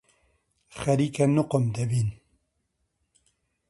[0.77, 2.09] خەریکە نوقم دەبین.